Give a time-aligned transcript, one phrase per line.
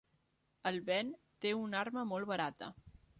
[0.69, 1.11] En Ben
[1.45, 2.71] té una arma molt barata.